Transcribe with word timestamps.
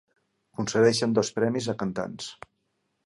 Concedeixen 0.59 1.13
dos 1.19 1.31
premis 1.37 1.69
a 1.75 1.79
cantants. 1.83 2.31